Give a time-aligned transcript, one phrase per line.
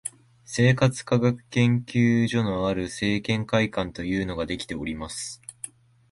[0.45, 5.39] 生活科学研究所のある生研会館というのができております